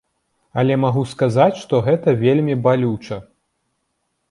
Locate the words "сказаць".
1.11-1.61